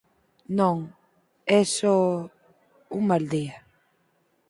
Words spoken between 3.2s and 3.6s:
día.